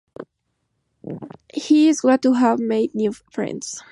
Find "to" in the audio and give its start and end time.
2.23-2.33